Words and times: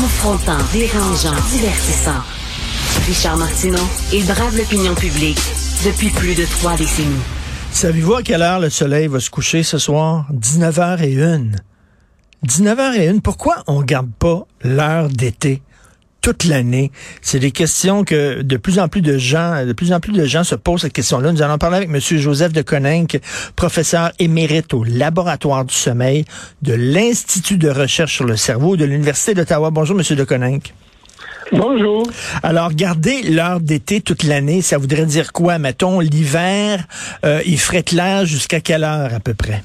Confrontant, 0.00 0.58
dérangeant, 0.72 1.34
divertissant. 1.50 2.22
Richard 3.08 3.36
Martineau, 3.36 3.82
il 4.12 4.24
brave 4.26 4.56
l'opinion 4.56 4.94
publique 4.94 5.40
depuis 5.84 6.10
plus 6.10 6.36
de 6.36 6.44
trois 6.44 6.76
décennies. 6.76 7.24
Savez-vous 7.72 8.14
à 8.14 8.22
quelle 8.22 8.42
heure 8.42 8.60
le 8.60 8.70
soleil 8.70 9.08
va 9.08 9.18
se 9.18 9.28
coucher 9.28 9.64
ce 9.64 9.76
soir? 9.76 10.26
19h01. 10.32 11.56
19h01. 12.46 13.20
Pourquoi 13.20 13.64
on 13.66 13.82
garde 13.82 14.12
pas 14.20 14.46
l'heure 14.62 15.08
d'été? 15.08 15.62
Toute 16.20 16.44
l'année. 16.44 16.90
C'est 17.22 17.38
des 17.38 17.50
questions 17.50 18.04
que 18.04 18.42
de 18.42 18.56
plus 18.56 18.78
en 18.78 18.88
plus 18.88 19.02
de 19.02 19.18
gens, 19.18 19.64
de 19.64 19.72
plus 19.72 19.92
en 19.92 20.00
plus 20.00 20.12
de 20.12 20.24
gens 20.24 20.44
se 20.44 20.54
posent 20.54 20.82
cette 20.82 20.92
question-là. 20.92 21.32
Nous 21.32 21.42
allons 21.42 21.58
parler 21.58 21.76
avec 21.78 21.88
M. 21.88 21.98
Joseph 21.98 22.52
de 22.52 22.62
Coninck, 22.62 23.18
professeur 23.56 24.10
émérite 24.18 24.74
au 24.74 24.84
laboratoire 24.84 25.64
du 25.64 25.74
sommeil 25.74 26.24
de 26.62 26.74
l'Institut 26.74 27.58
de 27.58 27.68
recherche 27.68 28.14
sur 28.14 28.24
le 28.24 28.36
cerveau 28.36 28.76
de 28.76 28.84
l'Université 28.84 29.34
d'Ottawa. 29.34 29.70
Bonjour, 29.70 29.98
M. 29.98 30.16
de 30.16 30.24
Coninck. 30.24 30.74
Bonjour. 31.52 32.06
Alors, 32.42 32.74
garder 32.74 33.22
l'heure 33.22 33.60
d'été 33.60 34.00
toute 34.02 34.22
l'année, 34.22 34.60
ça 34.60 34.76
voudrait 34.76 35.06
dire 35.06 35.32
quoi? 35.32 35.58
Mettons, 35.58 36.00
l'hiver, 36.00 36.84
euh, 37.24 37.40
il 37.46 37.58
ferait 37.58 37.82
clair 37.82 38.26
jusqu'à 38.26 38.60
quelle 38.60 38.84
heure 38.84 39.14
à 39.14 39.20
peu 39.20 39.32
près? 39.32 39.62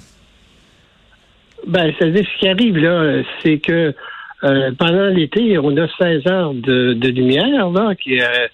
Ben, 1.67 1.91
ça 1.99 2.05
veut 2.05 2.11
dire 2.11 2.25
ce 2.33 2.39
qui 2.39 2.47
arrive 2.47 2.77
là, 2.77 3.22
c'est 3.41 3.58
que 3.58 3.94
euh, 4.43 4.71
pendant 4.77 5.07
l'été, 5.07 5.57
on 5.57 5.75
a 5.77 5.88
16 5.97 6.27
heures 6.27 6.53
de, 6.53 7.07
lumière, 7.07 7.70
là, 7.70 7.95
qui, 7.95 8.20
euh, 8.21 8.47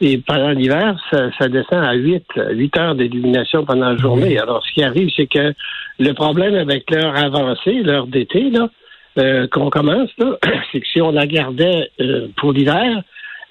et 0.00 0.18
pendant 0.18 0.50
l'hiver, 0.50 0.96
ça, 1.10 1.48
descend 1.48 1.84
à 1.84 1.94
8, 1.94 2.24
8 2.50 2.76
heures 2.78 2.94
d'illumination 2.94 3.64
pendant 3.64 3.90
la 3.90 3.96
journée. 3.96 4.38
Alors, 4.38 4.64
ce 4.64 4.72
qui 4.72 4.84
arrive, 4.84 5.10
c'est 5.16 5.26
que 5.26 5.52
le 5.98 6.12
problème 6.12 6.54
avec 6.54 6.90
l'heure 6.90 7.16
avancée, 7.16 7.82
l'heure 7.82 8.06
d'été, 8.06 8.50
là, 8.50 8.68
euh, 9.18 9.48
qu'on 9.48 9.68
commence, 9.68 10.10
là, 10.18 10.38
c'est 10.72 10.80
que 10.80 10.86
si 10.86 11.00
on 11.00 11.10
la 11.10 11.26
gardait 11.26 11.90
pour 12.36 12.52
l'hiver, 12.52 13.02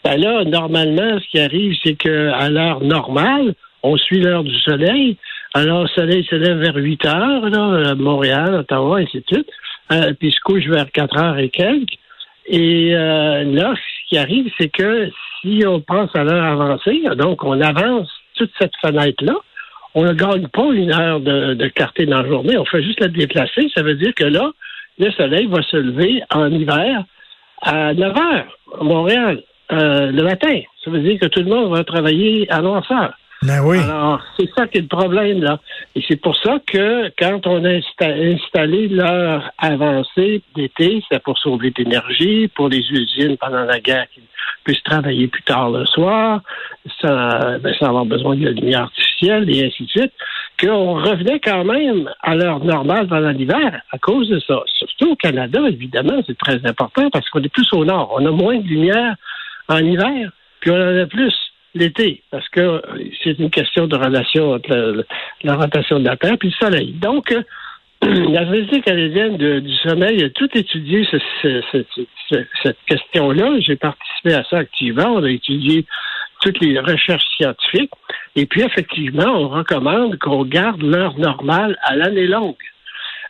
ben 0.03 0.19
là, 0.19 0.45
normalement, 0.45 1.19
ce 1.19 1.29
qui 1.29 1.39
arrive, 1.39 1.75
c'est 1.83 1.95
qu'à 1.95 2.49
l'heure 2.49 2.81
normale, 2.81 3.53
on 3.83 3.97
suit 3.97 4.19
l'heure 4.21 4.43
du 4.43 4.57
soleil. 4.59 5.17
Alors, 5.53 5.83
le 5.83 5.89
soleil 5.89 6.23
se 6.23 6.35
lève 6.35 6.57
vers 6.57 6.75
8 6.75 7.05
heures, 7.05 7.49
là, 7.49 7.89
à 7.91 7.95
Montréal, 7.95 8.55
Ottawa, 8.55 8.99
ainsi 8.99 9.17
de 9.17 9.25
suite. 9.35 9.49
Euh, 9.91 10.13
puis 10.17 10.31
se 10.31 10.39
couche 10.41 10.65
vers 10.67 10.89
4 10.91 11.17
heures 11.17 11.37
et 11.37 11.49
quelques. 11.49 11.97
Et 12.47 12.95
euh, 12.95 13.43
là, 13.43 13.73
ce 13.75 14.09
qui 14.09 14.17
arrive, 14.17 14.51
c'est 14.57 14.69
que 14.69 15.09
si 15.41 15.63
on 15.65 15.81
pense 15.81 16.15
à 16.15 16.23
l'heure 16.23 16.43
avancée, 16.43 17.03
donc 17.17 17.43
on 17.43 17.59
avance 17.61 18.09
toute 18.35 18.51
cette 18.59 18.75
fenêtre-là, 18.81 19.35
on 19.93 20.03
ne 20.03 20.13
gagne 20.13 20.47
pas 20.47 20.67
une 20.71 20.93
heure 20.93 21.19
de, 21.19 21.53
de 21.53 21.67
clarté 21.67 22.05
dans 22.05 22.21
la 22.21 22.27
journée, 22.27 22.57
on 22.57 22.65
fait 22.65 22.83
juste 22.83 23.01
la 23.01 23.09
déplacer. 23.09 23.69
Ça 23.75 23.83
veut 23.83 23.95
dire 23.95 24.13
que 24.15 24.23
là, 24.23 24.51
le 24.97 25.11
soleil 25.11 25.47
va 25.47 25.61
se 25.63 25.77
lever 25.77 26.23
en 26.33 26.49
hiver 26.51 27.03
à 27.61 27.93
9 27.93 28.17
heures 28.17 28.57
à 28.79 28.83
Montréal 28.83 29.43
euh, 29.71 30.11
le 30.11 30.23
matin. 30.23 30.59
Ça 30.83 30.91
veut 30.91 30.99
dire 30.99 31.19
que 31.19 31.27
tout 31.27 31.41
le 31.41 31.49
monde 31.49 31.75
va 31.75 31.83
travailler 31.83 32.49
à 32.51 32.61
noirceur. 32.61 33.13
Ben 33.43 33.59
oui. 33.63 33.79
Alors, 33.79 34.21
c'est 34.37 34.49
ça 34.55 34.67
qui 34.67 34.77
est 34.77 34.81
le 34.81 34.87
problème, 34.87 35.41
là. 35.41 35.59
Et 35.95 36.03
c'est 36.07 36.21
pour 36.21 36.35
ça 36.37 36.59
que 36.67 37.11
quand 37.17 37.47
on 37.47 37.65
a 37.65 37.79
installé 37.97 38.87
l'heure 38.87 39.51
avancée 39.57 40.43
d'été, 40.55 41.03
c'est 41.09 41.23
pour 41.23 41.39
sauver 41.39 41.71
d'énergie, 41.71 42.49
pour 42.49 42.69
les 42.69 42.83
usines 42.91 43.37
pendant 43.37 43.63
la 43.63 43.79
guerre 43.79 44.05
qui 44.13 44.21
puissent 44.63 44.83
travailler 44.83 45.27
plus 45.27 45.41
tard 45.41 45.71
le 45.71 45.87
soir, 45.87 46.41
sans, 47.01 47.57
ben, 47.59 47.73
sans 47.79 47.87
avoir 47.87 48.05
besoin 48.05 48.35
de 48.35 48.47
lumière 48.49 48.83
artificielle 48.83 49.49
et 49.49 49.65
ainsi 49.65 49.85
de 49.85 49.89
suite, 49.89 50.13
qu'on 50.59 50.93
revenait 51.01 51.39
quand 51.39 51.63
même 51.63 52.11
à 52.21 52.35
l'heure 52.35 52.63
normale 52.63 53.07
pendant 53.07 53.31
l'hiver 53.31 53.81
à 53.91 53.97
cause 53.97 54.29
de 54.29 54.39
ça. 54.39 54.61
Surtout 54.67 55.13
au 55.13 55.15
Canada, 55.15 55.61
évidemment, 55.67 56.21
c'est 56.27 56.37
très 56.37 56.63
important 56.65 57.09
parce 57.09 57.27
qu'on 57.31 57.41
est 57.41 57.49
plus 57.51 57.73
au 57.73 57.85
nord. 57.85 58.13
On 58.15 58.23
a 58.23 58.31
moins 58.31 58.57
de 58.57 58.67
lumière 58.67 59.15
en 59.67 59.79
hiver, 59.79 60.31
puis 60.59 60.69
on 60.69 60.75
en 60.75 61.01
a 61.01 61.07
plus 61.07 61.50
l'été, 61.73 62.23
parce 62.31 62.47
que 62.49 62.81
c'est 63.23 63.39
une 63.39 63.49
question 63.49 63.87
de 63.87 63.95
relation 63.95 64.53
entre 64.53 65.05
la, 65.43 65.55
rotation 65.55 65.99
de 65.99 66.05
la 66.05 66.17
Terre 66.17 66.37
et 66.41 66.45
le 66.45 66.51
Soleil. 66.51 66.91
Donc, 66.93 67.31
euh, 67.31 67.41
la 68.01 68.45
Société 68.47 68.81
canadienne 68.81 69.37
du 69.37 69.75
sommeil 69.77 70.23
a 70.23 70.29
tout 70.29 70.49
étudié 70.53 71.07
cette 71.41 72.77
question-là. 72.87 73.59
J'ai 73.59 73.75
participé 73.75 74.33
à 74.33 74.43
ça 74.49 74.57
activement. 74.57 75.13
On 75.15 75.23
a 75.23 75.29
étudié 75.29 75.85
toutes 76.41 76.59
les 76.59 76.79
recherches 76.79 77.27
scientifiques. 77.37 77.91
Et 78.35 78.45
puis, 78.47 78.61
effectivement, 78.61 79.27
on 79.27 79.49
recommande 79.49 80.17
qu'on 80.17 80.43
garde 80.43 80.81
l'heure 80.81 81.17
normale 81.17 81.77
à 81.83 81.95
l'année 81.95 82.27
longue. 82.27 82.55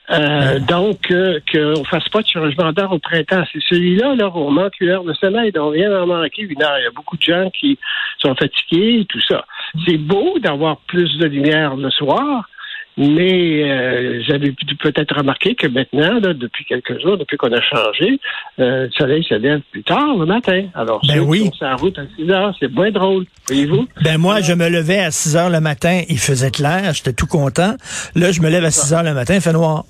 Euh, 0.10 0.60
donc, 0.60 1.12
euh, 1.12 1.40
qu'on 1.52 1.80
ne 1.80 1.86
fasse 1.86 2.10
pas 2.10 2.22
de 2.22 2.28
changement 2.28 2.74
d'heure 2.74 2.92
au 2.92 3.00
printemps. 3.00 3.44
C'est 3.54 3.62
celui-là, 3.70 4.16
là, 4.16 4.30
on 4.34 4.52
manque 4.52 4.74
une 4.82 4.90
heure 4.90 5.04
de 5.04 5.14
sommeil. 5.14 5.52
On 5.56 5.72
vient 5.72 5.90
d'en 5.90 6.08
manquer 6.08 6.42
une 6.42 6.62
heure. 6.62 6.78
Il 6.80 6.84
y 6.84 6.88
a 6.88 6.92
beaucoup 6.92 7.18
de 7.18 7.22
gens 7.22 7.50
qui 7.52 7.78
sont 8.18 8.36
fatigués, 8.36 9.06
tout 9.08 9.22
ça. 9.22 9.46
C'est 9.86 9.98
beau 9.98 10.38
d'avoir 10.40 10.78
plus 10.88 11.18
de 11.18 11.28
lumière 11.28 11.76
le 11.76 11.90
soir, 11.92 12.50
mais 12.98 13.64
euh, 13.64 14.22
j'avais 14.28 14.54
peut-être 14.80 15.16
remarqué 15.16 15.56
que 15.56 15.68
maintenant, 15.68 16.20
là, 16.20 16.34
depuis 16.34 16.66
quelques 16.66 17.02
jours, 17.02 17.18
depuis 17.18 17.38
qu'on 17.38 17.52
a 17.52 17.62
changé, 17.62 18.20
euh, 18.60 18.86
le 18.86 18.92
soleil 18.92 19.24
se 19.24 19.36
lève 19.36 19.62
plus 19.72 19.84
tard 19.84 20.18
le 20.18 20.26
matin. 20.26 20.66
Alors, 20.76 21.02
ben 21.08 21.20
oui. 21.20 21.50
sur 21.54 21.80
route 21.80 21.98
à 21.98 22.04
6 22.18 22.30
heures, 22.32 22.54
c'est 22.60 22.72
moins 22.72 22.92
drôle, 22.92 23.26
voyez-vous? 23.48 23.88
Ben 24.04 24.18
moi, 24.18 24.42
je 24.42 24.54
me 24.54 24.70
levais 24.70 25.00
à 25.00 25.12
6 25.12 25.38
heures 25.38 25.50
le 25.50 25.62
matin, 25.62 26.02
il 26.10 26.20
faisait 26.20 26.52
clair, 26.52 26.94
j'étais 26.94 27.14
tout 27.14 27.28
content. 27.28 27.76
Là, 28.16 28.32
je 28.32 28.42
me 28.42 28.50
lève 28.50 28.66
à 28.66 28.72
6 28.72 28.94
heures 28.94 29.04
le 29.04 29.14
matin, 29.14 29.36
il 29.36 29.42
fait 29.42 29.54
noir. 29.54 29.86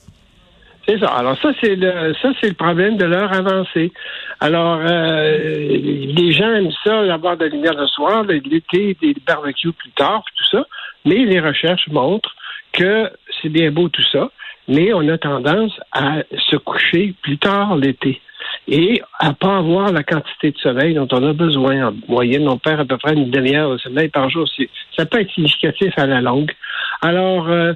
C'est 0.87 0.99
ça. 0.99 1.07
Alors 1.07 1.37
ça, 1.39 1.49
c'est 1.61 1.75
le 1.75 2.13
ça, 2.21 2.29
c'est 2.41 2.49
le 2.49 2.55
problème 2.55 2.97
de 2.97 3.05
l'heure 3.05 3.31
avancée. 3.31 3.91
Alors, 4.39 4.79
euh, 4.81 5.37
les 5.37 6.31
gens 6.31 6.49
aiment 6.49 6.71
ça, 6.83 7.01
avoir 7.13 7.37
de 7.37 7.45
la 7.45 7.49
lumière 7.49 7.75
le 7.75 7.85
soir, 7.87 8.23
l'été, 8.23 8.97
des 8.99 9.15
barbecues 9.25 9.73
plus 9.73 9.91
tard, 9.91 10.23
tout 10.35 10.57
ça. 10.57 10.65
Mais 11.05 11.25
les 11.25 11.39
recherches 11.39 11.87
montrent 11.89 12.35
que 12.73 13.09
c'est 13.41 13.49
bien 13.49 13.71
beau 13.71 13.89
tout 13.89 14.03
ça, 14.11 14.29
mais 14.67 14.93
on 14.93 15.07
a 15.09 15.17
tendance 15.17 15.77
à 15.91 16.23
se 16.49 16.55
coucher 16.57 17.13
plus 17.21 17.37
tard 17.37 17.75
l'été 17.75 18.21
et 18.67 19.01
à 19.19 19.33
pas 19.33 19.57
avoir 19.57 19.91
la 19.91 20.03
quantité 20.03 20.51
de 20.51 20.57
sommeil 20.57 20.93
dont 20.93 21.07
on 21.11 21.27
a 21.27 21.33
besoin. 21.33 21.87
En 21.87 21.93
moyenne, 22.07 22.47
on 22.47 22.57
perd 22.57 22.81
à 22.81 22.85
peu 22.85 22.97
près 22.97 23.13
une 23.13 23.31
demi-heure 23.31 23.71
de 23.71 23.77
sommeil 23.77 24.09
par 24.09 24.29
jour. 24.29 24.47
Ça 24.95 25.05
peut 25.05 25.19
être 25.21 25.31
significatif 25.31 25.93
à 25.97 26.05
la 26.05 26.21
longue. 26.21 26.51
Alors, 27.01 27.49
euh, 27.49 27.73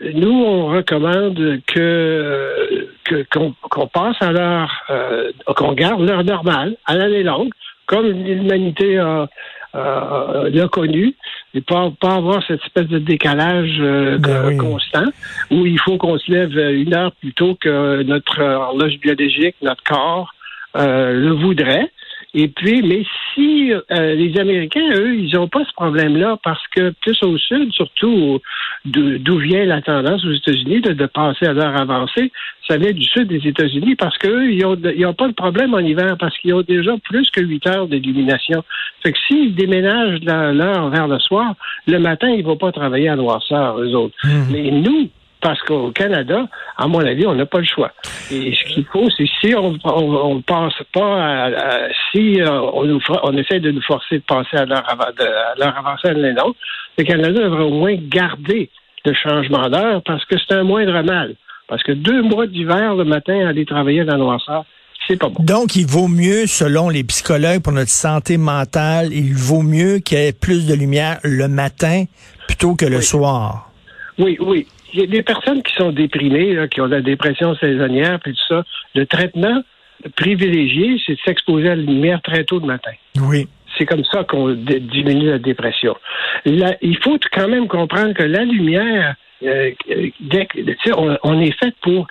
nous, 0.00 0.44
on 0.44 0.66
recommande 0.66 1.60
que 1.66 2.88
qu'on 3.30 3.86
passe 3.88 4.16
à 4.20 4.32
l'heure, 4.32 4.70
euh, 4.90 5.32
qu'on 5.56 5.72
garde 5.72 6.00
l'heure 6.00 6.24
normale 6.24 6.76
à 6.86 6.94
l'année 6.94 7.22
longue, 7.22 7.50
comme 7.86 8.06
l'humanité 8.06 8.98
a, 8.98 9.28
l'a 10.52 10.68
connu, 10.68 11.14
et 11.54 11.60
pas, 11.60 11.90
pas 12.00 12.14
avoir 12.14 12.42
cette 12.46 12.62
espèce 12.62 12.88
de 12.88 12.98
décalage 12.98 13.76
euh, 13.80 14.18
ben 14.18 14.56
constant 14.56 15.06
où 15.50 15.66
il 15.66 15.78
faut 15.78 15.96
qu'on 15.96 16.18
se 16.18 16.30
lève 16.30 16.56
une 16.58 16.94
heure 16.94 17.12
plus 17.12 17.32
tôt 17.32 17.56
que 17.60 18.02
notre 18.02 18.42
horloge 18.42 18.98
biologique, 18.98 19.56
notre 19.62 19.82
corps 19.82 20.34
euh, 20.76 21.12
le 21.14 21.32
voudrait. 21.32 21.90
Et 22.34 22.48
puis, 22.48 22.82
mais 22.82 23.04
si 23.38 23.72
euh, 23.72 24.14
les 24.14 24.38
Américains, 24.38 24.90
eux, 24.94 25.14
ils 25.14 25.32
n'ont 25.34 25.48
pas 25.48 25.64
ce 25.64 25.72
problème-là 25.74 26.38
parce 26.42 26.62
que 26.74 26.90
plus 27.02 27.22
au 27.22 27.38
sud, 27.38 27.72
surtout 27.72 28.40
d'où 28.84 29.38
vient 29.38 29.64
la 29.64 29.80
tendance 29.80 30.24
aux 30.24 30.32
États-Unis 30.32 30.80
de, 30.80 31.06
passer 31.06 31.46
à 31.46 31.52
l'heure 31.52 31.76
avancée, 31.80 32.32
ça 32.66 32.76
vient 32.76 32.92
du 32.92 33.04
sud 33.04 33.28
des 33.28 33.46
États-Unis 33.46 33.94
parce 33.94 34.16
qu'eux, 34.18 34.50
ils 34.50 34.62
n'ont 34.62 35.14
pas 35.14 35.28
de 35.28 35.34
problème 35.34 35.74
en 35.74 35.78
hiver 35.78 36.16
parce 36.18 36.36
qu'ils 36.38 36.54
ont 36.54 36.62
déjà 36.62 36.92
plus 37.04 37.30
que 37.30 37.40
8 37.40 37.66
heures 37.66 37.86
d'illumination. 37.86 38.64
Fait 39.02 39.12
que 39.12 39.18
s'ils 39.26 39.54
déménagent 39.54 40.20
l'heure 40.20 40.88
vers 40.90 41.08
le 41.08 41.18
soir, 41.18 41.54
le 41.86 41.98
matin, 41.98 42.28
ils 42.28 42.38
ne 42.38 42.44
vont 42.44 42.56
pas 42.56 42.72
travailler 42.72 43.08
à 43.08 43.16
noirceur, 43.16 43.78
eux 43.78 43.94
autres. 43.94 44.16
Mmh. 44.24 44.52
Mais 44.52 44.70
nous, 44.70 45.08
parce 45.40 45.60
qu'au 45.62 45.90
Canada, 45.92 46.48
à 46.76 46.86
mon 46.88 47.00
avis, 47.00 47.26
on 47.26 47.34
n'a 47.34 47.46
pas 47.46 47.58
le 47.58 47.66
choix. 47.66 47.92
Et 48.30 48.52
ce 48.54 48.64
qu'il 48.64 48.84
faut, 48.86 49.08
c'est 49.16 49.28
si 49.40 49.54
on 49.54 49.72
ne 49.72 50.42
pense 50.42 50.74
pas, 50.92 51.46
à, 51.46 51.88
si 52.10 52.40
euh, 52.40 52.60
on, 52.72 52.84
nous, 52.84 53.00
on 53.22 53.36
essaie 53.36 53.60
de 53.60 53.70
nous 53.70 53.82
forcer 53.82 54.18
de 54.18 54.24
passer 54.24 54.56
à 54.56 54.64
l'heure 54.64 54.84
avancée 55.76 56.08
à 56.08 56.12
l'année 56.12 56.34
le 56.98 57.04
Canada 57.04 57.40
devrait 57.40 57.62
au 57.62 57.70
moins 57.70 57.94
garder 57.94 58.70
le 59.04 59.14
changement 59.14 59.68
d'heure 59.68 60.02
parce 60.04 60.24
que 60.24 60.34
c'est 60.38 60.54
un 60.54 60.64
moindre 60.64 61.00
mal. 61.02 61.36
Parce 61.68 61.82
que 61.82 61.92
deux 61.92 62.22
mois 62.22 62.46
d'hiver 62.46 62.94
le 62.94 63.04
matin, 63.04 63.46
aller 63.46 63.64
travailler 63.64 64.04
dans 64.04 64.14
la 64.14 64.18
noirceur, 64.18 64.64
c'est 65.06 65.16
pas 65.16 65.28
bon. 65.28 65.42
Donc, 65.44 65.76
il 65.76 65.86
vaut 65.86 66.08
mieux, 66.08 66.46
selon 66.46 66.88
les 66.88 67.04
psychologues, 67.04 67.62
pour 67.62 67.72
notre 67.72 67.90
santé 67.90 68.36
mentale, 68.36 69.12
il 69.12 69.34
vaut 69.34 69.62
mieux 69.62 69.98
qu'il 69.98 70.18
y 70.18 70.22
ait 70.22 70.32
plus 70.32 70.66
de 70.66 70.74
lumière 70.74 71.18
le 71.22 71.46
matin 71.46 72.04
plutôt 72.48 72.74
que 72.74 72.86
le 72.86 73.00
soir. 73.00 73.70
Oui, 74.18 74.36
oui 74.40 74.66
il 74.92 75.00
y 75.00 75.02
a 75.02 75.06
des 75.06 75.22
personnes 75.22 75.62
qui 75.62 75.74
sont 75.74 75.92
déprimées, 75.92 76.56
qui 76.70 76.80
ont 76.80 76.86
la 76.86 77.00
dépression 77.00 77.54
saisonnière, 77.56 78.18
puis 78.20 78.32
tout 78.32 78.54
ça. 78.54 78.64
Le 78.94 79.06
traitement 79.06 79.62
privilégié, 80.16 81.00
c'est 81.04 81.14
de 81.14 81.20
s'exposer 81.24 81.70
à 81.70 81.76
la 81.76 81.82
lumière 81.82 82.20
très 82.22 82.44
tôt 82.44 82.60
le 82.60 82.66
matin. 82.66 82.92
Oui. 83.20 83.48
C'est 83.76 83.86
comme 83.86 84.04
ça 84.04 84.24
qu'on 84.24 84.50
diminue 84.52 85.30
la 85.30 85.38
dépression. 85.38 85.96
il 86.44 86.98
faut 87.02 87.18
quand 87.32 87.48
même 87.48 87.68
comprendre 87.68 88.12
que 88.14 88.22
la 88.22 88.44
lumière, 88.44 89.14
euh, 89.44 89.70
dès 90.20 90.48
on, 91.22 91.40
est 91.40 91.52
fait 91.52 91.74
pour 91.82 92.06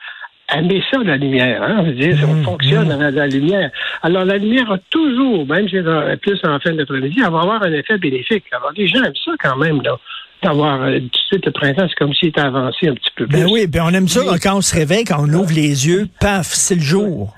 aimer 0.56 0.82
ça, 0.90 1.00
la 1.04 1.18
lumière. 1.18 1.62
Hein? 1.64 1.84
Veux 1.84 1.94
dire, 1.94 2.16
on 2.30 2.36
Mm, 2.36 2.44
fonctionne 2.44 2.92
avec 2.92 3.16
la 3.16 3.28
lumière. 3.28 3.72
Alors, 4.02 4.24
la 4.24 4.38
lumière 4.38 4.72
a 4.72 4.78
toujours, 4.90 5.46
même 5.46 5.68
si 5.68 5.78
plus 6.22 6.40
en 6.46 6.60
fin 6.60 6.74
d'après-midi, 6.74 7.18
elle 7.18 7.32
va 7.32 7.42
avoir 7.42 7.64
un 7.64 7.74
effet 7.74 7.98
bénéfique. 7.98 8.46
Alors, 8.52 8.72
les 8.76 8.88
gens 8.88 9.04
aiment 9.04 9.14
ça 9.26 9.32
quand 9.40 9.58
même, 9.58 9.82
là. 9.82 9.98
D'avoir 10.44 10.84
euh, 10.84 11.00
tout 11.00 11.08
de 11.08 11.18
suite 11.28 11.46
le 11.46 11.52
printemps, 11.52 11.88
c'est 11.90 11.96
comme 11.96 12.14
s'il 12.14 12.30
était 12.30 12.42
avancé 12.42 12.88
un 12.88 12.94
petit 12.94 13.10
peu 13.16 13.26
plus. 13.26 13.38
Ben 13.38 13.48
oui, 13.50 13.68
ben 13.68 13.84
on 13.86 13.94
aime 13.94 14.08
ça 14.08 14.22
quand 14.42 14.58
on 14.58 14.62
se 14.62 14.76
réveille, 14.76 15.04
quand 15.04 15.18
on 15.20 15.34
ouvre 15.34 15.54
les 15.54 15.88
yeux, 15.88 16.08
paf, 16.20 16.48
c'est 16.48 16.76
le 16.76 16.82
jour. 16.82 17.34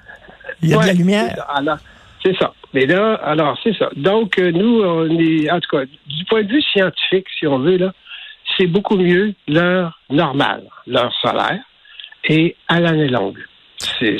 Il 0.61 0.69
y 0.69 0.73
a 0.73 0.81
de 0.81 0.87
la 0.87 0.93
lumière. 0.93 1.35
c'est 2.23 2.35
ça. 2.37 2.53
Mais 2.73 2.85
là, 2.85 3.15
alors, 3.23 3.57
c'est 3.63 3.75
ça. 3.75 3.89
Donc, 3.95 4.37
euh, 4.37 4.51
nous, 4.51 4.81
on 4.83 5.09
est, 5.19 5.49
en 5.49 5.59
tout 5.59 5.75
cas, 5.75 5.85
du 5.85 6.25
point 6.25 6.43
de 6.43 6.49
vue 6.49 6.61
scientifique, 6.61 7.25
si 7.37 7.47
on 7.47 7.59
veut, 7.59 7.77
là, 7.77 7.93
c'est 8.57 8.67
beaucoup 8.67 8.95
mieux 8.95 9.33
l'heure 9.47 9.99
normale, 10.09 10.63
l'heure 10.85 11.13
solaire, 11.21 11.59
et 12.25 12.55
à 12.67 12.79
l'année 12.79 13.07
longue. 13.07 13.39
C'est 13.99 14.17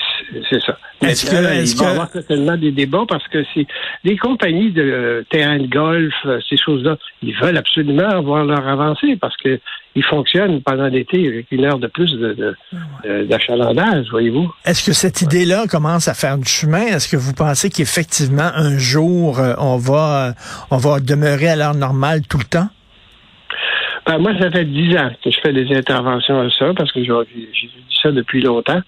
ça. 0.66 0.78
Est-ce 1.02 1.26
que- 1.26 1.36
il 1.36 1.78
va 1.78 1.86
que- 1.86 1.90
avoir 1.92 2.10
certainement 2.10 2.56
des 2.56 2.72
débats 2.72 3.04
parce 3.08 3.28
que 3.28 3.44
c'est 3.54 3.68
les 4.06 4.16
compagnies 4.18 4.72
de 4.72 4.82
euh, 4.82 5.24
terrain 5.30 5.58
de 5.58 5.68
golf, 5.68 6.14
euh, 6.26 6.40
ces 6.50 6.56
choses-là, 6.58 6.96
ils 7.22 7.36
veulent 7.36 7.58
absolument 7.58 8.08
avoir 8.08 8.46
leur 8.46 8.66
avancée 8.68 9.18
parce 9.20 9.36
que 9.38 9.60
ils 9.96 10.04
fonctionnent 10.06 10.62
pendant 10.62 10.88
l'été 10.88 11.28
avec 11.28 11.48
une 11.52 11.66
heure 11.66 11.78
de 11.80 11.88
plus 11.88 12.12
de- 12.14 12.34
de- 12.34 12.56
de- 13.04 13.24
d'achalandage, 13.26 14.06
voyez-vous. 14.12 14.50
Est-ce 14.66 14.86
que 14.86 14.94
cette 14.94 15.22
idée-là 15.22 15.66
commence 15.68 16.08
à 16.08 16.14
faire 16.14 16.38
du 16.38 16.48
chemin? 16.48 16.86
Est-ce 16.86 17.10
que 17.10 17.18
vous 17.18 17.34
pensez 17.34 17.70
qu'effectivement, 17.70 18.50
un 18.56 18.78
jour, 18.78 19.40
euh, 19.40 19.56
on 19.58 19.76
va, 19.78 20.36
on 20.72 20.78
va 20.78 21.00
demeurer 21.02 21.50
à 21.50 21.56
l'heure 21.58 21.76
normale 21.76 22.22
tout 22.30 22.38
le 22.38 22.46
temps? 22.46 22.70
Ben, 24.06 24.18
moi, 24.18 24.32
ça 24.40 24.50
fait 24.50 24.66
dix 24.66 24.96
ans 24.98 25.12
que 25.24 25.30
je 25.30 25.38
fais 25.42 25.54
des 25.54 25.76
interventions 25.76 26.40
à 26.40 26.50
ça 26.52 26.74
parce 26.76 26.92
que 26.92 27.04
j'ai 27.04 27.12
j'ai 27.54 27.68
vu 27.68 27.74
ça 28.02 28.12
depuis 28.12 28.42
longtemps. 28.42 28.80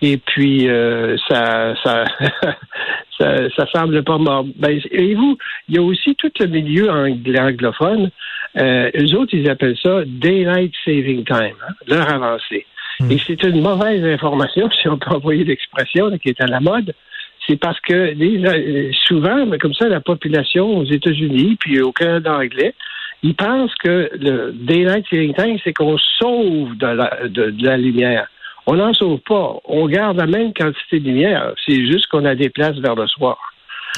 Et 0.00 0.16
puis, 0.16 0.68
euh, 0.68 1.16
ça, 1.28 1.74
ça, 1.82 2.04
ça, 3.18 3.50
ça 3.56 3.66
semble 3.72 4.02
pas 4.04 4.18
mort. 4.18 4.44
Ben, 4.56 4.80
et 4.90 5.14
vous, 5.14 5.36
il 5.68 5.74
y 5.76 5.78
a 5.78 5.82
aussi 5.82 6.14
tout 6.14 6.30
le 6.38 6.46
milieu 6.46 6.88
anglophone. 6.90 8.10
Euh, 8.56 8.90
eux 8.96 9.14
autres, 9.16 9.34
ils 9.34 9.48
appellent 9.50 9.76
ça 9.82 10.02
Daylight 10.06 10.72
Saving 10.84 11.24
Time, 11.24 11.54
hein, 11.68 11.74
l'heure 11.86 12.08
avancée. 12.12 12.64
Et 13.10 13.18
c'est 13.24 13.42
une 13.44 13.60
mauvaise 13.60 14.04
information, 14.04 14.68
si 14.82 14.88
on 14.88 14.98
peut 14.98 15.10
envoyer 15.10 15.44
l'expression 15.44 16.16
qui 16.18 16.30
est 16.30 16.40
à 16.40 16.46
la 16.46 16.60
mode. 16.60 16.94
C'est 17.46 17.56
parce 17.58 17.80
que 17.80 18.12
les- 18.14 18.90
souvent, 19.06 19.46
mais 19.46 19.58
comme 19.58 19.72
ça, 19.74 19.88
la 19.88 20.00
population 20.00 20.76
aux 20.78 20.84
États-Unis 20.84 21.56
puis 21.60 21.80
au 21.80 21.92
Canada 21.92 22.36
anglais, 22.36 22.74
ils 23.22 23.34
pensent 23.34 23.74
que 23.76 24.10
le 24.20 24.52
daylight 24.52 25.04
saving 25.10 25.34
time, 25.34 25.58
c'est 25.64 25.72
qu'on 25.72 25.96
sauve 26.18 26.76
de 26.76 26.86
la, 26.86 27.18
de, 27.28 27.50
de 27.50 27.64
la 27.64 27.76
lumière. 27.76 28.28
On 28.70 28.74
n'en 28.76 28.92
sauve 28.92 29.18
pas. 29.26 29.56
On 29.64 29.86
garde 29.88 30.18
la 30.18 30.26
même 30.26 30.52
quantité 30.52 31.00
de 31.00 31.06
lumière. 31.06 31.52
C'est 31.64 31.86
juste 31.86 32.06
qu'on 32.08 32.20
la 32.20 32.34
déplace 32.36 32.76
vers 32.76 32.94
le 32.94 33.06
soir. 33.06 33.38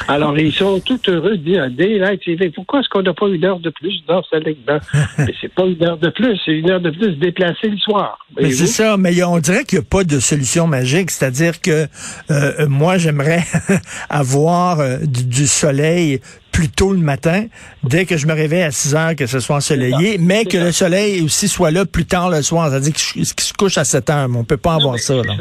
Alors, 0.06 0.38
ils 0.38 0.52
sont 0.52 0.81
tout 0.81 0.99
heureux 1.08 1.32
de 1.37 1.43
dire 1.43 1.69
daylight 1.70 2.20
saving. 2.25 2.52
Pourquoi 2.52 2.78
est-ce 2.81 2.88
qu'on 2.88 3.02
n'a 3.02 3.12
pas 3.12 3.26
une 3.28 3.44
heure 3.44 3.58
de 3.58 3.69
plus 3.70 4.02
dans 4.06 4.22
ce 4.22 4.38
segment? 4.40 4.78
Mais 5.19 5.34
c'est 5.40 5.52
pas 5.52 5.64
une 5.67 5.82
heure 5.84 5.99
de 5.99 6.08
plus, 6.08 6.38
c'est 6.44 6.52
une 6.52 6.70
heure 6.70 6.81
de 6.81 6.90
plus 6.90 7.17
déplacée 7.17 7.69
le 7.69 7.76
soir. 7.78 8.17
Mais 8.40 8.50
c'est 8.52 8.67
ça, 8.69 8.96
mais 8.96 9.20
a- 9.20 9.28
on 9.28 9.40
dirait 9.40 9.64
qu'il 9.64 9.78
n'y 9.81 9.84
a 9.84 9.88
pas 9.90 10.05
de 10.05 10.20
solution 10.20 10.67
magique. 10.69 11.11
C'est-à-dire 11.11 11.61
que 11.61 11.87
euh, 12.31 12.67
moi, 12.69 12.96
j'aimerais 12.96 13.43
avoir 14.08 14.78
euh, 14.81 14.99
du, 15.02 15.25
du 15.25 15.46
soleil 15.46 16.20
plus 16.52 16.69
tôt 16.69 16.93
le 16.93 16.99
matin, 16.99 17.47
dès 17.85 18.05
que 18.06 18.17
je 18.17 18.26
me 18.26 18.32
réveille 18.35 18.62
à 18.62 18.70
6 18.70 18.94
heures, 18.94 19.17
que 19.17 19.26
ce 19.26 19.41
soit 19.41 19.56
ensoleillé, 19.56 20.19
mais 20.19 20.44
que 20.44 20.58
ça. 20.58 20.64
le 20.64 20.73
soleil 20.73 21.23
aussi 21.23 21.49
soit 21.49 21.70
là 21.70 21.85
plus 21.87 22.05
tard 22.06 22.31
le 22.31 22.43
soir. 22.43 22.70
C'est-à-dire 22.70 22.93
qu'il 22.93 23.25
se 23.26 23.35
qu'il 23.35 23.47
se 23.47 23.52
couche 23.52 23.79
à 23.79 23.85
7 23.85 24.11
heures, 24.11 24.29
mais 24.29 24.38
on 24.38 24.44
peut 24.44 24.56
pas 24.56 24.73
Non, 24.73 24.79
avoir 24.81 24.99
ça. 24.99 25.14
là. 25.14 25.35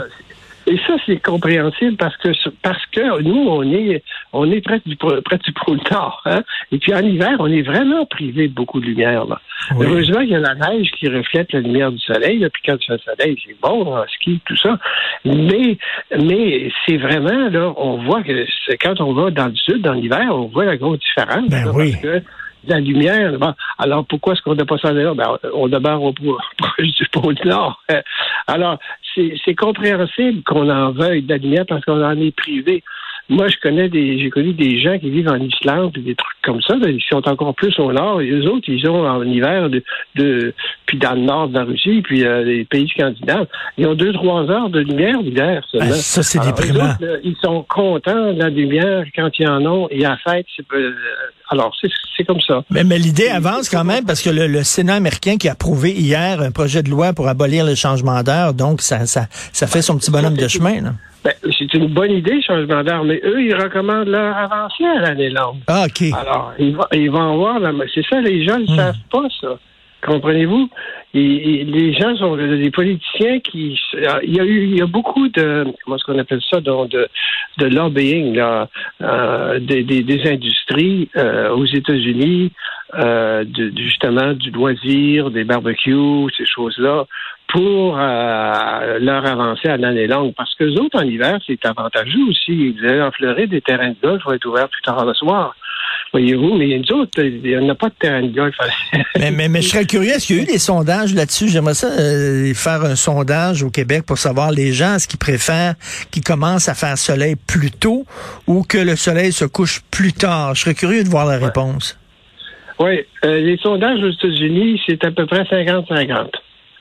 Et 0.69 0.77
ça, 0.85 0.93
c'est 1.07 1.17
compréhensible 1.17 1.97
parce 1.97 2.15
que 2.17 2.29
parce 2.61 2.85
que 2.87 3.21
nous, 3.23 3.47
on 3.49 3.63
est 3.63 4.03
on 4.33 4.51
est 4.51 4.61
près 4.61 4.79
du 4.85 4.95
près 4.95 5.37
du 5.37 5.51
pôle 5.53 5.79
Nord. 5.89 6.21
Hein? 6.25 6.43
Et 6.71 6.77
puis 6.77 6.93
en 6.93 6.99
hiver, 6.99 7.37
on 7.39 7.47
est 7.47 7.63
vraiment 7.63 8.05
privé 8.05 8.47
de 8.47 8.53
beaucoup 8.53 8.79
de 8.79 8.85
lumière. 8.85 9.25
Là. 9.25 9.41
Oui. 9.75 9.87
Heureusement, 9.87 10.19
il 10.19 10.29
y 10.29 10.35
a 10.35 10.39
la 10.39 10.53
neige 10.53 10.91
qui 10.91 11.07
reflète 11.07 11.51
la 11.53 11.61
lumière 11.61 11.91
du 11.91 11.97
soleil. 11.97 12.37
Là, 12.37 12.49
puis 12.51 12.61
quand 12.67 12.75
il 12.79 12.85
fait 12.85 12.93
le 12.93 13.15
soleil, 13.15 13.41
c'est 13.43 13.59
bon 13.59 13.95
en 13.95 14.05
ski, 14.07 14.39
tout 14.45 14.57
ça. 14.57 14.77
Mais 15.25 15.77
mais 16.15 16.71
c'est 16.85 16.97
vraiment 16.97 17.49
là, 17.49 17.73
on 17.77 18.03
voit 18.03 18.21
que 18.21 18.45
quand 18.79 19.01
on 19.01 19.13
va 19.13 19.31
dans 19.31 19.47
le 19.47 19.55
sud, 19.55 19.81
dans 19.81 19.93
l'hiver, 19.93 20.27
on 20.31 20.45
voit 20.45 20.65
la 20.65 20.77
grosse 20.77 20.99
différence. 20.99 21.49
Ben 21.49 21.65
là, 21.65 21.71
oui. 21.73 21.93
Parce 21.93 22.03
que 22.03 22.23
la 22.67 22.79
lumière. 22.79 23.37
bon, 23.37 23.53
alors 23.77 24.05
pourquoi 24.05 24.33
est-ce 24.33 24.41
qu'on 24.41 24.55
n'a 24.55 24.65
pas 24.65 24.77
ça 24.77 24.91
là? 24.91 25.13
Ben, 25.13 25.37
on 25.53 25.67
demeure 25.67 26.01
au 26.01 26.13
proche 26.57 26.93
du 26.97 27.07
pôle 27.11 27.35
Nord. 27.45 27.81
Alors, 28.47 28.77
c'est 29.15 29.33
c'est 29.45 29.55
compréhensible 29.55 30.43
qu'on 30.43 30.69
en 30.69 30.91
veuille 30.91 31.21
de 31.21 31.29
la 31.29 31.37
lumière 31.37 31.65
parce 31.67 31.83
qu'on 31.85 32.03
en 32.03 32.19
est 32.19 32.35
privé. 32.35 32.83
Moi, 33.29 33.47
je 33.47 33.57
connais 33.61 33.89
des, 33.89 34.19
j'ai 34.19 34.31
connu 34.31 34.53
des 34.53 34.79
gens 34.79 34.97
qui 34.97 35.09
vivent 35.09 35.29
en 35.29 35.39
Islande 35.39 35.95
et 35.97 36.01
des 36.01 36.15
trucs 36.15 36.38
comme 36.49 36.61
ça, 36.61 36.75
là, 36.77 36.89
ils 36.89 37.01
sont 37.07 37.27
encore 37.27 37.53
plus 37.53 37.77
au 37.79 37.93
nord. 37.93 38.21
Et 38.21 38.29
eux 38.31 38.49
autres, 38.49 38.67
ils 38.67 38.89
ont 38.89 39.05
en 39.05 39.23
hiver 39.23 39.69
de, 39.69 39.83
de 40.15 40.53
puis 40.87 40.97
dans 40.97 41.13
le 41.13 41.21
nord 41.21 41.49
de 41.49 41.53
la 41.53 41.63
Russie, 41.63 42.01
puis 42.01 42.25
euh, 42.25 42.43
les 42.43 42.65
pays 42.65 42.89
scandinaves, 42.89 43.45
ils 43.77 43.85
ont 43.85 43.93
deux 43.93 44.11
trois 44.13 44.49
heures 44.49 44.71
de 44.71 44.79
lumière 44.79 45.21
l'hiver. 45.21 45.63
Ah, 45.79 45.91
ça, 45.91 46.23
c'est 46.23 46.39
déprimant. 46.39 46.85
autres, 46.85 47.05
là, 47.05 47.17
ils 47.23 47.35
sont 47.43 47.63
contents 47.69 48.33
de 48.33 48.39
la 48.39 48.49
lumière 48.49 49.05
quand 49.15 49.29
ils 49.37 49.47
en 49.47 49.63
ont 49.65 49.87
et 49.91 50.05
à 50.05 50.17
fête. 50.17 50.47
c'est, 50.55 50.65
euh, 50.73 50.91
alors, 51.49 51.75
c'est 52.17 52.23
comme 52.23 52.41
ça. 52.41 52.63
Mais, 52.71 52.83
mais 52.83 52.97
l'idée 52.97 53.29
avance 53.29 53.69
quand 53.69 53.83
même 53.83 54.05
parce 54.05 54.21
que 54.23 54.31
le, 54.31 54.47
le 54.47 54.63
Sénat 54.63 54.95
américain 54.95 55.37
qui 55.37 55.47
a 55.47 55.51
approuvé 55.51 55.91
hier 55.91 56.41
un 56.41 56.51
projet 56.51 56.81
de 56.81 56.89
loi 56.89 57.13
pour 57.13 57.27
abolir 57.27 57.63
le 57.65 57.75
changement 57.75 58.23
d'heure, 58.23 58.55
donc 58.55 58.81
ça, 58.81 59.05
ça, 59.05 59.27
ça 59.53 59.67
fait 59.67 59.83
son 59.83 59.97
petit 59.97 60.09
bonhomme 60.09 60.37
de 60.37 60.47
chemin. 60.47 60.81
Là. 60.81 60.93
Ben, 61.23 61.33
c'est 61.57 61.73
une 61.73 61.87
bonne 61.87 62.11
idée, 62.11 62.41
changement 62.41 62.81
d'heure, 62.81 63.03
mais 63.03 63.19
eux, 63.25 63.41
ils 63.41 63.53
recommandent 63.53 64.07
leur 64.07 64.37
avancée 64.37 64.85
à 64.85 65.01
l'année 65.01 65.29
longue. 65.29 65.57
Ah, 65.67 65.85
OK. 65.85 66.01
Alors, 66.13 66.38
ils 66.59 66.75
vont, 66.75 66.85
ils 66.93 67.11
vont 67.11 67.33
avoir 67.33 67.59
la... 67.59 67.71
C'est 67.93 68.05
ça, 68.05 68.21
les 68.21 68.43
gens 68.45 68.59
ne 68.59 68.65
Hmm. 68.65 68.75
savent 68.75 69.05
pas 69.11 69.27
ça. 69.41 69.59
Comprenez-vous? 70.01 70.69
Les 71.13 71.91
gens 71.93 72.15
sont 72.15 72.37
des 72.37 72.71
politiciens 72.71 73.39
qui... 73.41 73.77
Il 74.23 74.33
y 74.33 74.39
a 74.39 74.45
eu 74.45 74.63
il 74.63 74.77
y 74.77 74.81
a 74.81 74.85
beaucoup 74.85 75.27
de... 75.27 75.65
Comment 75.83 75.97
est-ce 75.97 76.05
qu'on 76.05 76.17
appelle 76.19 76.41
ça? 76.49 76.61
Donc, 76.61 76.89
de, 76.91 77.07
de 77.57 77.65
lobbying, 77.65 78.33
là, 78.33 78.69
euh, 79.01 79.59
des, 79.59 79.83
des, 79.83 80.03
des 80.03 80.21
industries 80.29 81.09
euh, 81.17 81.49
aux 81.49 81.65
États-Unis, 81.65 82.53
euh, 82.95 83.43
de, 83.43 83.73
justement 83.75 84.31
du 84.33 84.51
loisir, 84.51 85.31
des 85.31 85.43
barbecues, 85.43 86.31
ces 86.37 86.45
choses-là, 86.45 87.05
pour 87.49 87.97
euh, 87.99 88.99
leur 88.99 89.25
avancer 89.25 89.67
à 89.67 89.75
l'année 89.75 90.07
longue. 90.07 90.33
Parce 90.37 90.55
que 90.55 90.63
les 90.63 90.79
autres, 90.79 90.97
en 90.97 91.05
hiver, 91.05 91.39
c'est 91.45 91.65
avantageux 91.65 92.23
aussi. 92.29 92.69
Vous 92.69 92.85
allez 92.87 93.01
en 93.01 93.11
Floride, 93.11 93.49
des 93.49 93.61
terrains 93.61 93.89
de 93.89 93.97
golf 94.01 94.23
vont 94.23 94.31
être 94.33 94.45
ouverts 94.45 94.69
plus 94.69 94.81
tard 94.83 95.03
le 95.03 95.13
soir. 95.13 95.55
Voyez-vous, 96.11 96.55
mais 96.55 96.79
nous 96.79 96.97
autres, 96.97 97.21
il 97.23 97.41
n'y 97.41 97.69
a 97.69 97.75
pas 97.75 97.89
de 97.89 97.93
terrain 97.99 98.21
de 98.21 98.33
golf. 98.33 98.55
Mais, 99.19 99.31
mais, 99.31 99.49
mais 99.49 99.61
je 99.61 99.67
serais 99.67 99.85
curieux, 99.85 100.11
est-ce 100.11 100.27
qu'il 100.27 100.37
y 100.37 100.39
a 100.39 100.43
eu 100.43 100.45
des 100.45 100.59
sondages 100.59 101.13
là-dessus? 101.13 101.49
J'aimerais 101.49 101.73
ça 101.73 101.87
euh, 101.87 102.53
faire 102.53 102.83
un 102.83 102.95
sondage 102.95 103.63
au 103.63 103.69
Québec 103.69 104.03
pour 104.07 104.17
savoir 104.17 104.51
les 104.51 104.71
gens, 104.71 104.95
est-ce 104.95 105.07
qu'ils 105.07 105.19
préfèrent 105.19 105.75
qu'ils 106.09 106.23
commencent 106.23 106.69
à 106.69 106.73
faire 106.73 106.97
soleil 106.97 107.35
plus 107.35 107.71
tôt 107.71 108.05
ou 108.47 108.63
que 108.63 108.77
le 108.77 108.95
soleil 108.95 109.33
se 109.33 109.45
couche 109.45 109.81
plus 109.91 110.13
tard? 110.13 110.55
Je 110.55 110.61
serais 110.61 110.73
curieux 110.73 111.03
de 111.03 111.09
voir 111.09 111.25
la 111.25 111.37
réponse. 111.37 111.99
Oui, 112.79 113.01
euh, 113.25 113.39
les 113.41 113.57
sondages 113.57 114.01
aux 114.01 114.09
États-Unis, 114.09 114.81
c'est 114.87 115.03
à 115.03 115.11
peu 115.11 115.25
près 115.25 115.43
50-50. 115.43 116.29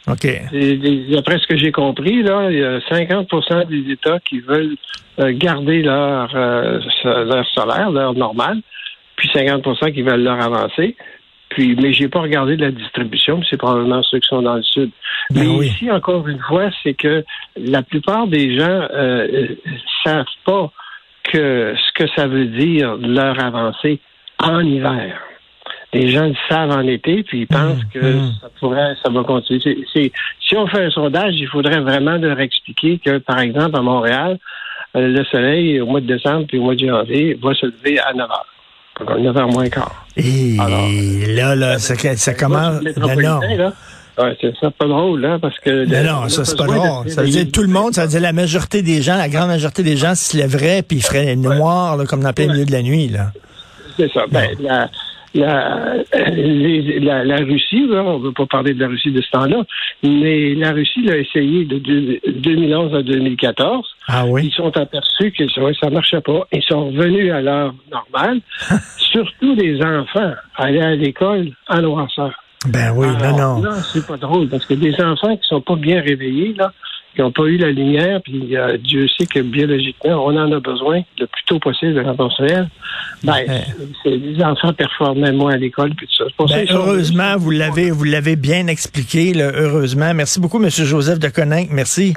OK. 0.07 0.27
D'après 1.11 1.39
ce 1.39 1.47
que 1.47 1.57
j'ai 1.57 1.73
compris, 1.73 2.23
là, 2.23 2.51
il 2.51 2.59
y 2.59 2.65
a 2.65 2.79
50% 2.79 3.67
des 3.67 3.93
États 3.93 4.19
qui 4.21 4.41
veulent 4.41 4.77
euh, 5.19 5.33
garder 5.35 5.83
leur, 5.83 6.31
euh, 6.35 6.81
leur 7.05 7.47
solaire, 7.49 7.91
leur 7.91 8.15
normal, 8.15 8.59
puis 9.19 9.29
50% 9.35 9.93
qui 9.93 10.03
veulent 10.03 10.23
leur 10.23 10.41
avancer. 10.41 10.97
Puis, 11.51 11.77
mais 11.77 11.93
j'ai 11.93 12.09
pas 12.09 12.21
regardé 12.21 12.57
la 12.57 12.71
distribution, 12.71 13.41
puis 13.41 13.49
c'est 13.51 13.57
probablement 13.57 14.03
ceux 14.03 14.21
qui 14.21 14.29
sont 14.29 14.43
dans 14.43 14.55
le 14.55 14.63
sud. 14.63 14.91
Ben 15.31 15.41
mais 15.41 15.47
oui. 15.49 15.67
ici, 15.67 15.91
encore 15.91 16.29
une 16.29 16.39
fois, 16.41 16.71
c'est 16.83 16.95
que 16.95 17.25
la 17.57 17.83
plupart 17.83 18.27
des 18.29 18.57
gens 18.57 18.67
euh, 18.69 19.27
euh, 19.33 19.49
savent 20.05 20.25
pas 20.45 20.71
que 21.25 21.75
ce 21.75 21.93
que 21.95 22.09
ça 22.15 22.27
veut 22.27 22.47
dire 22.47 22.97
leur 22.97 23.43
avancée 23.43 23.99
en 24.41 24.61
hiver. 24.61 25.21
Les 25.93 26.11
gens 26.11 26.27
le 26.27 26.37
savent 26.49 26.71
en 26.71 26.87
été, 26.87 27.23
puis 27.23 27.41
ils 27.41 27.47
pensent 27.47 27.85
que 27.93 27.99
mmh. 27.99 28.33
ça 28.41 28.51
pourrait, 28.61 28.95
ça 29.03 29.11
va 29.11 29.25
continuer. 29.25 29.87
Si 29.91 30.57
on 30.57 30.67
fait 30.67 30.85
un 30.85 30.91
sondage, 30.91 31.35
il 31.35 31.49
faudrait 31.49 31.81
vraiment 31.81 32.17
leur 32.19 32.39
expliquer 32.41 32.99
que, 32.99 33.19
par 33.19 33.41
exemple, 33.41 33.75
à 33.75 33.81
Montréal, 33.81 34.39
euh, 34.97 35.09
le 35.09 35.25
soleil, 35.25 35.81
au 35.81 35.87
mois 35.87 36.03
de 36.03 36.07
décembre 36.07 36.47
puis 36.47 36.59
au 36.59 36.63
mois 36.63 36.75
de 36.75 36.87
janvier, 36.87 37.39
va 37.43 37.55
se 37.55 37.67
lever 37.67 37.99
à 37.99 38.13
9 38.13 38.29
h. 38.29 38.58
Donc, 39.01 39.19
9 39.19 39.37
h 39.37 39.53
moins 39.53 39.69
quart. 39.69 40.07
Et 40.17 40.57
Alors, 40.59 40.89
là, 41.29 41.55
là, 41.55 41.79
ça, 41.79 41.95
ça 42.17 42.35
commence. 42.35 42.83
Le 42.83 42.93
Non, 42.99 43.39
non. 43.39 43.73
ouais, 44.25 44.37
c'est 44.41 44.53
ça, 44.61 44.71
pas 44.71 44.87
drôle, 44.87 45.21
là, 45.21 45.39
parce 45.41 45.59
que. 45.61 45.85
Non, 45.85 45.91
le- 46.01 46.07
non, 46.07 46.21
on 46.25 46.29
ça 46.29 46.45
c'est 46.45 46.57
pas 46.57 46.67
drôle. 46.67 47.09
Ça 47.11 47.23
veut 47.23 47.29
dire 47.29 47.47
tout 47.53 47.63
le 47.63 47.69
monde, 47.69 47.95
ça 47.95 48.03
veut 48.03 48.09
dire 48.09 48.21
la 48.21 48.33
majorité 48.33 48.83
des 48.83 49.01
gens, 49.03 49.17
la 49.17 49.29
grande 49.29 49.49
majorité 49.49 49.83
des 49.83 49.97
gens 49.97 50.15
se 50.15 50.37
lèveraient 50.37 50.83
puis 50.83 50.99
ils 50.99 51.03
feraient 51.03 51.37
noir 51.37 51.97
là, 51.97 52.05
comme 52.07 52.23
dans 52.23 52.33
plein 52.33 52.49
milieu 52.49 52.65
de 52.65 52.73
la 52.73 52.83
nuit. 52.83 53.09
Là. 53.09 53.31
C'est 53.97 54.11
ça. 54.13 54.23
Ben, 54.31 54.49
la, 54.61 54.89
la, 55.35 55.95
la, 56.13 57.25
la, 57.25 57.37
Russie, 57.37 57.87
on 57.91 58.19
ne 58.19 58.25
veut 58.25 58.33
pas 58.33 58.47
parler 58.47 58.75
de 58.75 58.81
la 58.81 58.89
Russie 58.89 59.11
de 59.11 59.21
ce 59.21 59.31
temps-là, 59.31 59.65
mais 60.03 60.55
la 60.55 60.73
Russie 60.73 61.03
l'a 61.03 61.17
essayé 61.17 61.65
de 61.65 61.79
2011 61.79 62.95
à 62.95 63.03
2014. 63.03 63.87
Ah 64.09 64.25
oui? 64.27 64.47
Ils 64.47 64.53
sont 64.53 64.75
aperçus 64.77 65.33
que 65.33 65.49
ça 65.49 65.61
ne 65.61 65.91
marchait 65.91 66.21
pas. 66.21 66.47
Ils 66.53 66.63
sont 66.63 66.87
revenus 66.87 67.31
à 67.33 67.41
l'heure 67.41 67.75
normale. 67.91 68.41
Surtout 68.97 69.55
les 69.55 69.83
enfants 69.83 70.33
allaient 70.57 70.81
à 70.81 70.95
l'école 70.95 71.51
à 71.69 71.81
noirceur. 71.81 72.33
Ben 72.67 72.93
oui, 72.97 73.07
non, 73.07 73.37
non. 73.37 73.59
Non, 73.61 73.77
c'est 73.93 74.07
pas 74.07 74.17
drôle 74.17 74.49
parce 74.49 74.67
que 74.67 74.75
des 74.75 75.01
enfants 75.01 75.37
qui 75.37 75.47
sont 75.47 75.61
pas 75.61 75.77
bien 75.77 76.01
réveillés, 76.01 76.55
là, 76.55 76.73
qui 77.19 77.23
n'ont 77.23 77.33
pas 77.33 77.47
eu 77.47 77.57
la 77.57 77.73
lumière, 77.73 78.21
puis 78.23 78.57
euh, 78.57 78.77
Dieu 78.77 79.09
sait 79.09 79.27
que 79.27 79.41
biologiquement, 79.41 80.25
on 80.25 80.37
en 80.37 80.53
a 80.53 80.61
besoin 80.61 81.01
le 81.19 81.27
plus 81.27 81.43
tôt 81.47 81.59
possible 81.59 81.95
de 81.95 82.39
réelle. 82.39 82.69
Ben, 83.25 83.45
les 84.05 84.41
enfants 84.45 84.73
performaient 84.73 85.33
moins 85.33 85.55
à 85.55 85.57
l'école, 85.57 85.97
puis 85.97 86.07
tout 86.07 86.25
ça. 86.25 86.47
Ben, 86.47 86.65
heureusement, 86.71 87.37
vous 87.37 87.51
l'avez, 87.51 87.91
vous 87.91 88.05
l'avez 88.05 88.37
bien 88.37 88.69
expliqué, 88.69 89.35
là, 89.35 89.51
heureusement. 89.53 90.15
Merci 90.15 90.39
beaucoup, 90.39 90.63
M. 90.63 90.71
Joseph 90.71 91.19
de 91.19 91.27
Coninck. 91.27 91.71
Merci. 91.73 92.15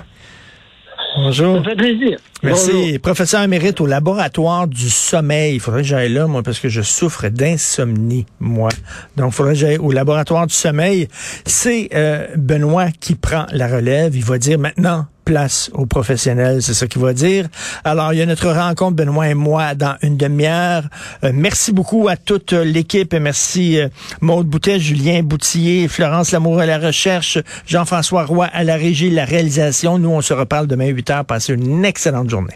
Bonjour. 1.24 1.58
Ça 1.58 1.70
fait 1.70 1.76
plaisir. 1.76 2.18
Merci. 2.42 2.98
Professeur 2.98 3.44
émérite 3.44 3.80
au 3.80 3.86
laboratoire 3.86 4.68
du 4.68 4.90
sommeil. 4.90 5.54
Il 5.54 5.60
faudrait 5.60 5.82
que 5.82 5.88
j'aille 5.88 6.12
là, 6.12 6.26
moi, 6.26 6.42
parce 6.42 6.60
que 6.60 6.68
je 6.68 6.82
souffre 6.82 7.28
d'insomnie, 7.28 8.26
moi. 8.40 8.70
Donc, 9.18 9.32
il 9.32 9.36
faudrait 9.36 9.54
que 9.54 9.60
j'aille 9.60 9.78
au 9.78 9.92
laboratoire 9.92 10.48
du 10.48 10.54
sommeil. 10.56 11.08
C'est 11.46 11.90
euh, 11.94 12.26
Benoît 12.36 12.88
qui 13.00 13.14
prend 13.14 13.46
la 13.52 13.68
relève. 13.68 14.16
Il 14.16 14.24
va 14.24 14.40
dire 14.40 14.58
maintenant, 14.58 15.06
place 15.32 15.72
aux 15.74 15.86
professionnels, 15.86 16.62
c'est 16.62 16.74
ça 16.74 16.88
qu'il 16.88 17.02
va 17.02 17.14
dire. 17.14 17.48
Alors, 17.86 18.12
il 18.12 18.20
y 18.20 18.22
a 18.22 18.26
notre 18.26 18.50
rencontre, 18.52 18.98
Benoît 18.98 19.30
et 19.30 19.34
moi, 19.34 19.76
dans 19.76 19.96
une 20.02 20.18
demi-heure. 20.18 20.84
Euh, 21.24 21.32
merci 21.34 21.72
beaucoup 21.72 22.10
à 22.10 22.18
toute 22.18 22.52
l'équipe. 22.52 23.14
Merci 23.14 23.80
euh, 23.80 23.88
Maude 24.20 24.48
Boutet, 24.48 24.78
Julien 24.78 25.24
Boutillier, 25.24 25.88
Florence 25.88 26.34
Lamour 26.34 26.60
à 26.60 26.66
la 26.66 26.80
recherche, 26.80 27.40
Jean-François 27.66 28.26
Roy 28.26 28.50
à 28.52 28.66
la 28.66 28.76
régie, 28.76 29.10
la 29.10 29.24
réalisation. 29.24 30.00
Nous, 30.00 30.10
on 30.10 30.20
se 30.20 30.34
reparle 30.34 30.68
demain 30.68 30.88
8 30.88 31.10
heures. 31.12 31.26
Passez 31.26 31.54
une 31.54 31.86
excellente 31.86 32.30
journée. 32.30 32.50